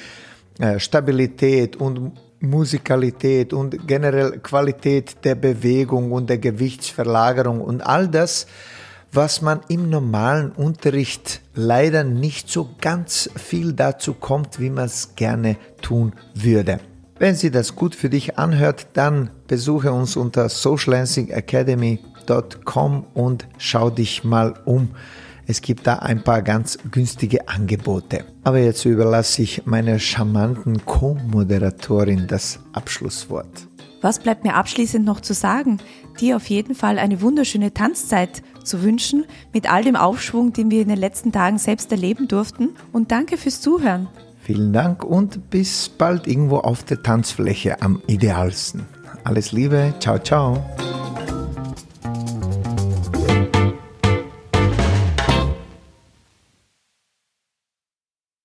äh, 0.58 0.80
Stabilität 0.80 1.76
und 1.76 2.14
Musikalität 2.44 3.54
und 3.54 3.88
generell 3.88 4.40
Qualität 4.40 5.24
der 5.24 5.36
Bewegung 5.36 6.12
und 6.12 6.30
der 6.30 6.40
Gewichtsverlagerung 6.40 7.62
und 7.62 7.80
all 7.82 8.10
das, 8.10 8.48
was 9.14 9.42
man 9.42 9.62
im 9.70 9.90
normalen 9.90 10.52
Unterricht 10.52 11.40
leider 11.54 12.04
nicht 12.04 12.50
so 12.50 12.70
ganz 12.82 13.30
viel 13.36 13.72
dazu 13.74 14.14
kommt, 14.14 14.60
wie 14.60 14.70
man 14.70 14.84
es 14.86 15.16
gerne 15.16 15.56
tun 15.82 16.12
würde. 16.36 16.80
Wenn 17.20 17.36
sie 17.36 17.52
das 17.52 17.76
gut 17.76 17.94
für 17.96 18.10
dich 18.10 18.38
anhört, 18.38 18.88
dann 18.94 19.30
besuche 19.48 19.94
uns 19.94 20.18
unter 20.18 20.50
socialancingacademy.com 20.50 23.06
und 23.14 23.48
schau 23.58 23.90
dich 23.90 24.24
mal 24.24 24.54
um. 24.66 24.90
Es 25.46 25.62
gibt 25.62 25.86
da 25.88 25.96
ein 25.96 26.24
paar 26.24 26.42
ganz 26.42 26.78
günstige 26.92 27.48
Angebote. 27.48 28.26
Aber 28.44 28.60
jetzt 28.60 28.86
überlasse 28.86 29.42
ich 29.42 29.66
meiner 29.66 30.00
charmanten 30.00 30.86
Co-Moderatorin 30.86 32.28
das 32.28 32.60
Abschlusswort. 32.72 33.68
Was 34.02 34.20
bleibt 34.20 34.44
mir 34.44 34.56
abschließend 34.56 35.06
noch 35.06 35.22
zu 35.22 35.34
sagen? 35.34 35.80
Dir 36.20 36.36
auf 36.36 36.48
jeden 36.48 36.76
Fall 36.76 37.00
eine 37.00 37.22
wunderschöne 37.22 37.74
Tanzzeit 37.74 38.44
zu 38.64 38.84
wünschen, 38.84 39.26
mit 39.54 39.72
all 39.72 39.84
dem 39.84 39.96
Aufschwung, 39.96 40.54
den 40.54 40.72
wir 40.72 40.82
in 40.82 40.90
den 40.90 40.98
letzten 40.98 41.32
Tagen 41.32 41.58
selbst 41.58 41.92
erleben 41.92 42.28
durften. 42.28 42.70
Und 42.92 43.12
danke 43.12 43.38
fürs 43.38 43.62
Zuhören. 43.62 44.08
Vielen 44.42 44.74
Dank 44.74 45.06
und 45.06 45.50
bis 45.50 45.88
bald 45.88 46.28
irgendwo 46.28 46.58
auf 46.58 46.84
der 46.84 47.02
Tanzfläche 47.02 47.82
am 47.82 48.02
idealsten. 48.08 48.86
Alles 49.24 49.54
Liebe, 49.54 49.94
ciao, 50.02 50.20
ciao. 50.20 51.03